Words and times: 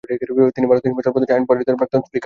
তিনি 0.55 0.65
ভারতের 0.69 0.89
হিমাচল 0.91 1.11
প্রদেশ 1.13 1.29
আইন 1.31 1.43
পরিষদের 1.49 1.77
প্রাক্তন 1.79 2.01
স্পিকার। 2.01 2.19